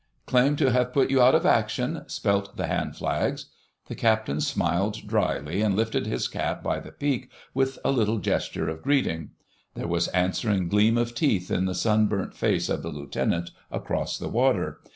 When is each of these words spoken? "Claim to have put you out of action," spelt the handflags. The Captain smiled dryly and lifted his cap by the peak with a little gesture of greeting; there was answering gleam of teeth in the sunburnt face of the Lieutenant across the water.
"Claim 0.25 0.55
to 0.55 0.71
have 0.71 0.93
put 0.93 1.11
you 1.11 1.21
out 1.21 1.35
of 1.35 1.45
action," 1.45 2.01
spelt 2.07 2.57
the 2.57 2.65
handflags. 2.65 3.51
The 3.85 3.93
Captain 3.93 4.41
smiled 4.41 5.05
dryly 5.05 5.61
and 5.61 5.75
lifted 5.75 6.07
his 6.07 6.27
cap 6.27 6.63
by 6.63 6.79
the 6.79 6.91
peak 6.91 7.29
with 7.53 7.77
a 7.85 7.91
little 7.91 8.17
gesture 8.17 8.67
of 8.67 8.81
greeting; 8.81 9.29
there 9.75 9.87
was 9.87 10.07
answering 10.07 10.69
gleam 10.69 10.97
of 10.97 11.13
teeth 11.13 11.51
in 11.51 11.65
the 11.65 11.75
sunburnt 11.75 12.33
face 12.33 12.67
of 12.67 12.81
the 12.81 12.89
Lieutenant 12.89 13.51
across 13.71 14.17
the 14.17 14.27
water. 14.27 14.81